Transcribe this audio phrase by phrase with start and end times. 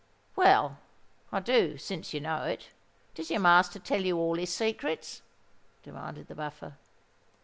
[0.35, 2.69] "Well—I do, since you know it.
[3.13, 5.21] Does your master tell you all his secrets?"
[5.83, 6.77] demanded the Buffer.